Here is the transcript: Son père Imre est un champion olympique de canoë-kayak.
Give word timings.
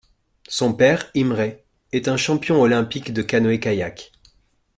Son 0.47 0.73
père 0.73 1.11
Imre 1.15 1.53
est 1.91 2.07
un 2.07 2.17
champion 2.17 2.59
olympique 2.59 3.13
de 3.13 3.21
canoë-kayak. 3.21 4.11